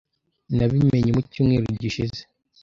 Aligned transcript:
Nabimenye 0.55 1.11
mu 1.15 1.21
cyumweru 1.31 1.65
gishize. 1.81 2.19